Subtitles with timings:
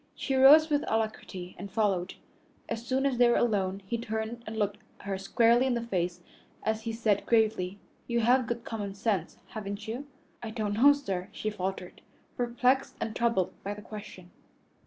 [0.15, 2.15] She rose with alacrity and followed.
[2.67, 6.21] As soon as they were alone, he turned and looked her squarely in the face
[6.63, 7.77] as he said gravely,
[8.07, 10.07] "You have good common sense, haven't you?"
[10.41, 12.01] "I don't know, sir," she faltered,
[12.35, 14.31] perplexed and troubled by the question.